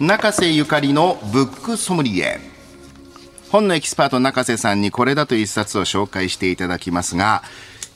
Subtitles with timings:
[0.00, 2.40] 中瀬ゆかりのブックソムリエ。
[3.50, 7.42] 本のエキスパート中瀬さんにこれだという一冊を紹介していただきますが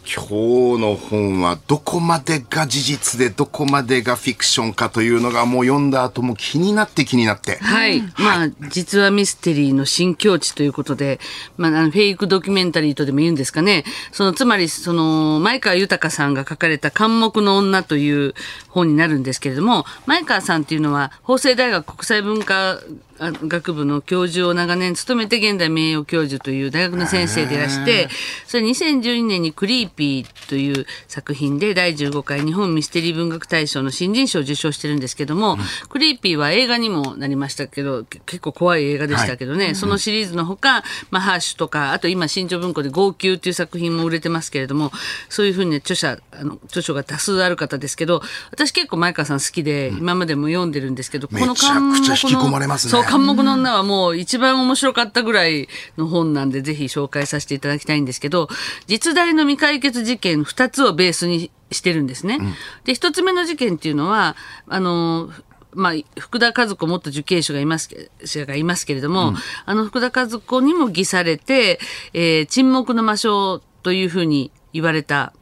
[0.06, 7.56] 今日の本はどこまでが事実でどこまでがフィクションかというのがもう読んだ後も気になって気になって。
[7.56, 8.00] はい。
[8.16, 11.18] まあ、実はミステリーの新境地ということで、
[11.56, 13.84] まあ、あのフェイクドキュメンタリーとでも言うんですかね。
[14.12, 18.34] その、つまり、その、前川豊さんが書かれた監獄の女という
[18.68, 22.78] 本になるんですけれども、前川さんっていうのは、法政大学国際文化
[23.18, 28.08] 学部の教授を長年務めて現在名誉教授という大学の先生でいらして
[28.46, 35.58] それ2012年に「クリーピー」という作品で第15回日本ミステリー文学大賞の新人賞を受賞してるんですけども、うん、
[35.88, 44.92] クリーピーは映画にもなりましたけど結構怖い映画でしたけどね、はい、そのシリーズのほか、まあ、ハーシュとかあと今新潮文庫で「号泣」という作品も売れてますけれども
[45.28, 53.05] そういうふうに著者あの著書が多数ある方ですけど私結構前川さん好きで、今までも読んでるんですけど、このめちゃくちゃ引き込まれますね。
[53.08, 58.48] 監獄の女はもう一番面白かったぐらいの本なんで、ぜひ紹介させていただきたいんですけど、
[58.86, 62.38] 実大の未解決事件2つをベースにしてるんですね。
[62.40, 64.36] うん、で、1つ目の事件っていうのは、
[64.68, 65.30] あの、
[65.72, 69.36] まあ、福田和子元受刑者がいます者がいますけれども、うん、
[69.66, 71.78] あの福田和子にも偽されて、
[72.14, 75.34] えー、沈黙の魔性というふうに言われた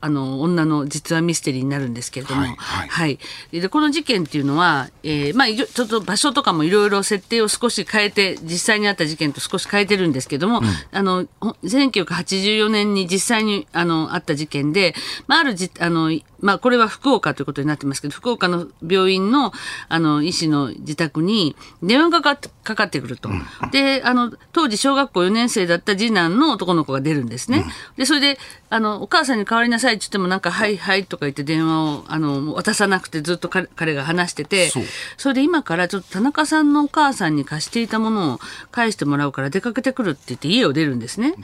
[0.00, 2.88] あの女の実話ミステリーになるんですけれども、はい、はい。
[2.88, 3.06] は
[3.52, 11.24] い、でこの事件っていうのは、えーまあ、ちょっと場所とかもいろいろ設定を少し変えて実際にあった事件と少し変えてるんですけども、うん、あの
[11.62, 14.94] 1984年に実際にあのあった事件で、
[15.26, 16.10] まあ、あるじあの
[16.44, 19.50] まあ、これは福岡ということになってますけど、福岡の病院の、
[19.88, 23.30] あの、医師の自宅に電話がかかってかかってくると。
[23.72, 27.64] で、あの、当時小学校4年生だった次男の男の子が出るんですね。
[27.96, 28.38] で、それで、
[28.74, 34.72] あの、お母さんに代わりなさいって言っても、なんか、はいはいとか言って電話を、あの、渡さなくてずっと彼が話してて、
[35.16, 38.40] それで今からちょっと田中さんのお母さんに貸していたものを
[38.72, 41.34] 返してもらうから出かけてくるって言って家を出るんですね。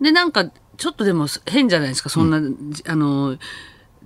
[0.00, 3.36] で、なんか、ちょっとでも変じゃないですか、そんな、うん、あの、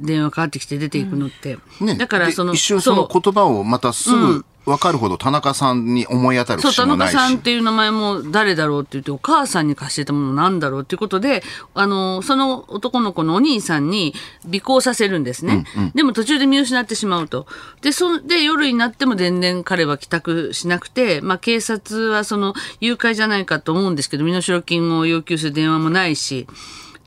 [0.00, 1.59] 電話かかってきて出ていくのって。
[1.81, 11.43] うんね、だからその一瞬その言葉をまたすぐ分かるほど田中さんに思い当たるそう、田中さんっていう名前も誰だろうって言って、お母さんに貸してたものなんだろうっていうことで、
[11.75, 14.15] あの、その男の子のお兄さんに
[14.47, 15.65] 尾行させるんですね。
[15.77, 17.47] うんうん、でも途中で見失ってしまうと。
[17.81, 26.47] で、そで、夜になっても全然彼は帰宅しなくて、まあ警察はその誘拐じゃないかと思うんですけど、身代金を要求する電話もないし、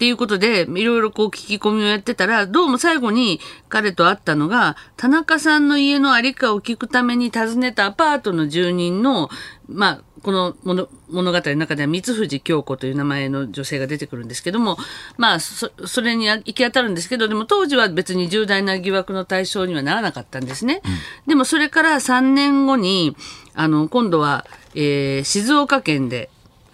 [0.03, 9.29] っていうことで、いろいろこう聞き込みをやってたら、どうも最後に彼と会ったのが、田中さんの家のありかを聞くために訪ねたアパートの住人の、
[9.69, 14.75] まあ、この物物語の中では三藤京子という名前の女性が出てくるんですけども、
[15.15, 20.81] まあそ、それに行き当たるんですけど、でも当時は別に重大な疑惑の対象にはならなかったんですね。
[20.83, 20.91] うん、
[21.29, 23.15] でもそれから3年後に、
[23.53, 26.29] あの、今度は、えー、静岡県で、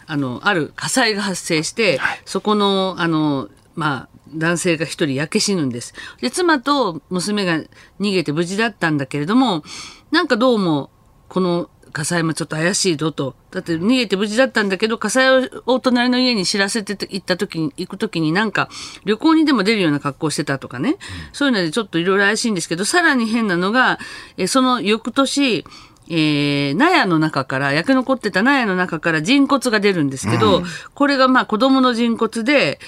[0.09, 5.93] あの、ある火災が発生して、はい、そこの、あの、まあ、男性が一人焼け死ぬんです。
[6.19, 7.59] で、妻と娘が
[7.99, 9.63] 逃げて無事だったんだけれども、
[10.11, 10.89] なんかどうも、
[11.27, 13.35] この火災もちょっと怪しいぞと。
[13.51, 18.69] だって逃げて無事だったんだけど、火災を隣の家に知らせて行った時に、行く時になんか
[19.05, 20.89] 旅行にでも出るような格好してたとかね。
[20.89, 20.97] うん、
[21.33, 23.99] そういうのでちょっといろいろ怪しいんですけど、さらに変なのが、
[24.37, 25.65] えその翌年、
[26.09, 30.65] えー、納屋の中から、焼け残ってた納屋の中から人骨が出るんですけど、うん、
[30.95, 32.79] これがまあ子供の人骨で、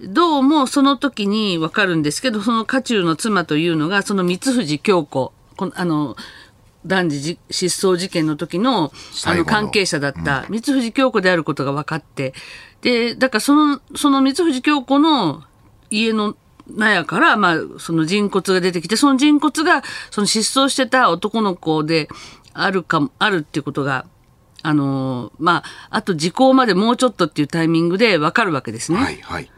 [0.00, 6.16] どうもその時にわかるんですけど、その家中の妻というのが、その三藤京子、このあの、
[6.86, 8.90] 男児失踪事件の時の
[9.26, 12.32] あの関係者だった三藤京子であることが分かって、
[12.80, 15.42] で、だからその、その三藤京子の
[15.90, 16.34] 家の
[16.76, 22.08] 納屋から、まあ、その人骨が出てきて、その人骨が、その失踪してた男の子で、
[22.62, 24.06] あるかも、あるっていうことが、
[24.62, 28.98] あのー、まあ、あと時効までもうちょっとっていうタイミングでわかるわけですね。
[28.98, 29.50] はい、はい。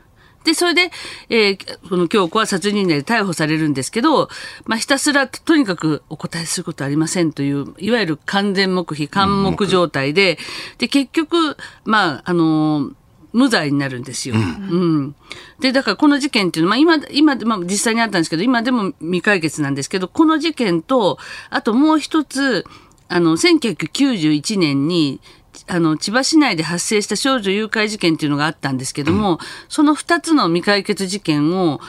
[0.44, 0.90] で、それで、
[1.28, 4.28] えー、この京子は殺人罪で逮捕されるんですけど、
[4.64, 10.38] まあ、ひたすらとにかくお答えすることはありませんという、いわゆる完全黙秘、完黙状態で、
[10.78, 12.94] で、結局、まあ、あのー
[13.32, 14.34] 無罪になるんですよ。
[14.34, 14.42] うん。
[14.42, 15.16] うん、
[15.60, 22.66] で、だからこの事件っていうのは、まあ今、今、まあ実際にあったんですけど、今でも未解決なんですけど、この事件と、あともう一つ、
[23.12, 25.20] あの、1991年に、
[25.66, 29.38] あの、千葉市内で発生した少女誘拐事件っていうのがあったんですけども、うん、
[29.68, 31.80] その二つの未解決事件を、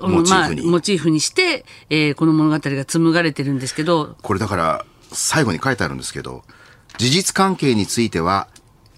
[0.00, 4.16] モチーフに,、まあ、モチーフにして、えー、この物語が紡がれてるんですけど。
[4.22, 6.42] これだから、最後に書いてあるんですけど、
[6.98, 8.48] 事実関係については、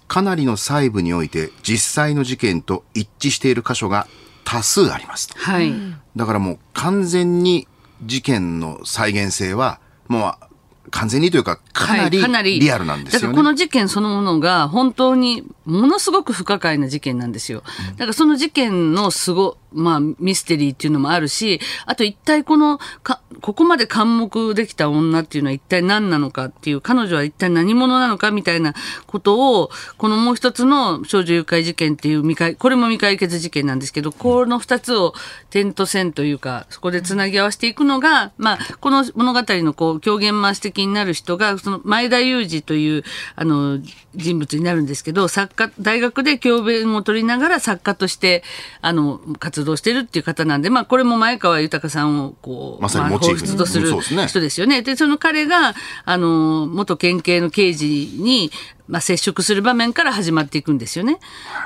[0.07, 4.07] かなりの細部において実際の事件と一致している箇所が
[4.43, 5.39] 多数ありますと。
[5.39, 5.73] はい。
[6.15, 7.67] だからもう完全に
[8.03, 10.52] 事件の再現性はもう
[10.91, 13.27] 完全にというか、かなりリアルなんですよね。
[13.27, 17.63] だからこの事件そのものが本当にものすごく不可解な事件なんですよ。
[17.93, 28.73] だからその事件のすご、まあミステリーっていうのもあるし、あと一体このか、ここまで監目できた女っていうのは一体何なのかっていう、彼女は一体何者なのかみたいな
[29.07, 35.13] ことを、このもう一つの少女誘拐事件っていう未解、これも未解決事件なんですけど、この二つを
[35.49, 43.03] 点と線というか、そこでつなぎ合わせていくのが、まあ、この物語のこう、狂言回し的になる人が、その前田裕二という、
[43.35, 43.79] あの、
[44.15, 48.43] 人物になるんですけど、作家、大学で教鞭を取りながら作家として、
[48.81, 54.81] あの、活動してるっていう方なんで、まあ、これも前川豊さんを、こう、まさにモチーフに放出とする人ですよね。
[54.81, 55.73] で、その彼が、
[56.05, 57.87] あの、元県警の刑事
[58.19, 58.51] に、
[58.87, 61.19] まあ、接触する場面から始まっていくんですよね。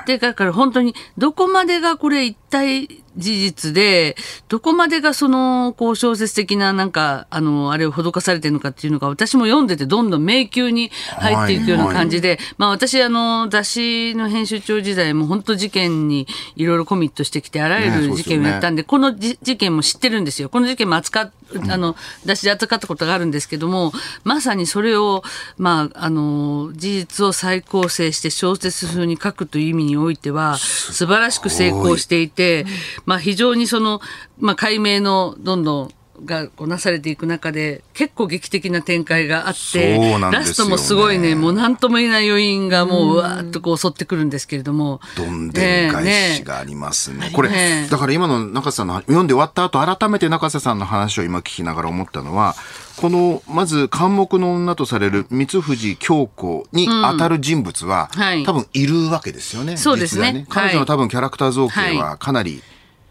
[0.06, 2.88] で、だから本当に、どこまでがこれ一体
[3.18, 4.16] 事実で、
[4.48, 20.48] どこまでがその、こう、小説的な、なんか、あの、あれを施されてるのかっていうのが、私も読んでて、どんどん迷宮に入っていくような感じで、まあ、私、あの、雑誌の編集長時代も、本当事件にいろいろコミットしてきて、あらゆる事件をやったんで、このじ事件も知ってるんですよ。
[20.48, 21.32] この事件も扱っ、
[21.68, 23.92] あの、雑誌で扱ったことがあるんですけども、
[24.22, 25.24] まさにそれを、
[25.56, 32.66] まあ、あの、事実を再構成して小説風に書くという意味においては、素晴らしく成功していて、
[33.06, 34.00] まあ、非常にその、
[34.38, 35.90] まあ、解明のどんどん、
[36.24, 40.18] がこうなされていく中で結構劇的な展開があって、ね。
[40.18, 45.00] ラストもすごいねもう何とも言えない余韻がもううわーっとこう襲ってくるんですけれども。
[45.16, 46.02] どんでん返
[46.34, 47.30] しねがありますね。
[47.32, 52.54] これ、ねだから今の中瀬さんの読んで終わった後、改めて中瀬さんの話を今聞きながら思ったのは、
[52.96, 58.44] この、まず、監目の女とされる三藤京子に当たる人物は、はい。
[58.44, 59.76] 多分いるわけですよね。
[59.76, 60.46] そうですね。
[60.48, 62.62] 彼女の多分キャラクター造形ははかなり、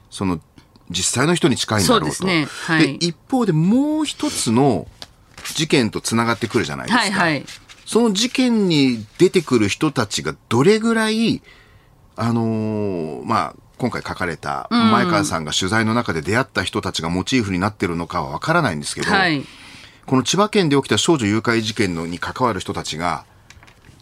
[0.10, 0.40] その、
[0.90, 2.16] 実際の人に近いんだろうと。
[2.16, 4.88] そうねはいで一方でもう一つの
[5.56, 7.02] 事件とつながってくるじゃないですか。
[7.02, 7.46] はいはい
[7.86, 11.42] その事件に出てくる人たちがどれぐらい、
[12.18, 19.42] あのーまあ、今回書かれた前川さんが取材の中で出会った人たちがモチーフになってるのかはわからないんですけど、はい
[20.06, 23.26] この千葉県で起きた少女誘拐事件のに関わる人たちが、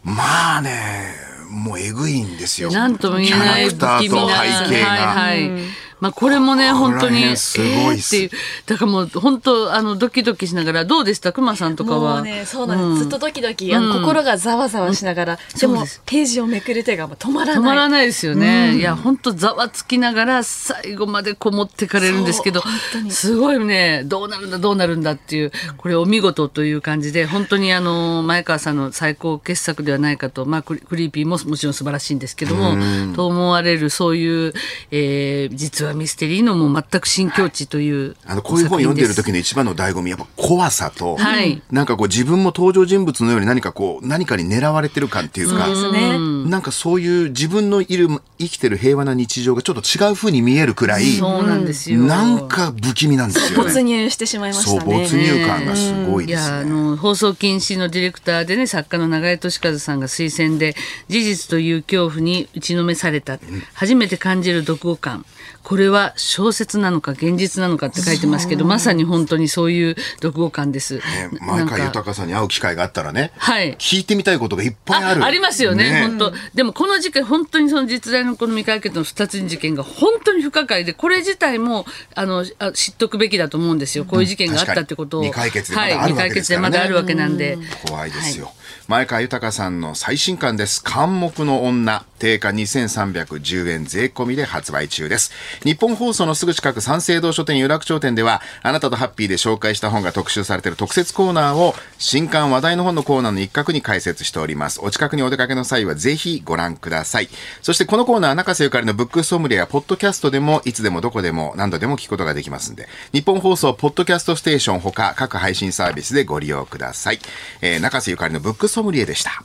[0.03, 1.15] まあね、
[1.49, 2.71] もうえぐいんですよ。
[2.71, 4.87] なんとも言えないキャラクターと背景が。
[4.87, 8.29] はいはいまあ、これもね、本当に、辺すごいっていう、
[8.65, 11.31] だからもう、本当、あの、ドキドキしながら、どうでした？
[11.31, 12.15] 熊さんとかは。
[12.15, 13.03] もうね、そうなんです。
[13.03, 17.55] ずっとドキドキ、あの、心がざわざわしながら、でもページをめくる手がもう止まらない。
[17.55, 18.75] 止まらないですよね。
[18.75, 22.61] いや、本当ざわつきながら、最後までこもってかれるんですけど
[23.09, 32.75] すごいね、どうなるんだ、どうなるんだっていう、これお見事という感じで、本当にあの、前川さんの最高傑作ではないかと、まあ、クリクリーピーももちろん素晴らしいんですけども、
[33.15, 34.53] と思われる、そういう、
[34.91, 46.17] えー実はミステリーのもう全く新境地というあの、こういう本読んでる作時の一番の醍醐味、やっぱ怖さと、はいなんかこう自分も登場人物のように何かこう、何かに狙われてる感っていうか、ですね。
[46.49, 51.99] なんかそういう自分のいる、生きてる平和な日常がちょっと違う風に見えるくらい、そうなんですよ。
[52.01, 53.83] なんか不気味なんですよ没ね。
[53.83, 55.01] 入してしまいまそう、したね。
[55.03, 56.69] 没入感がすごいいですやあね。
[56.69, 60.75] の放送禁止のディレクターでね作家の永江俊和さんが推薦で
[61.07, 63.39] 事実という恐怖に打ちのめされた、
[63.73, 65.25] 初めて感じる読後感
[65.65, 70.97] これは小説なのか現実なのかって書いてますけどまさに本当にそういう読後感です。
[70.97, 71.01] ね
[71.31, 73.75] 前川なんか豊さんに会う機会があったらね、はい。
[73.77, 75.25] 聞いてみたいことがいっぱいある。
[75.25, 76.33] ありますよね本当。
[76.53, 84.05] でもこの事件本当にその実在のこの未解決の二つ事件が本当に不可解でこれ自体もあのあ知っとくべきだと思うんですよ。
[84.05, 86.71] こういう事件があったってことを、確かに未解決でまだあるはい、わけ未解決ですからね。
[86.71, 87.57] でまだあるわけなんで。
[87.87, 88.51] 怖いですよ。
[88.87, 90.83] 前川豊さんの最新刊です。
[90.83, 92.05] 監目の女。
[92.19, 95.31] 定価2310円税込みで発売中です。
[95.63, 104.79] 日本放送のすぐ近く三省堂書店有楽町店では、あなたとハッピーで紹介した本が特集されている特設コーナーを、新刊話題の本のコーナーの一角に開設しております。
[104.81, 107.29] お近くにお出かけの際はぜひご覧ください。
[107.61, 117.19] そしてこのコーナー、中瀬ゆかりのブックソムリエやポッドキャストでも、いつでもどこでも何度でも聞くことができますんで、日本放送ポッドキャストステーションほか各配信サービスでご利用ください。
[117.61, 119.43] えー中瀬ゆかりのブックソムリエでした。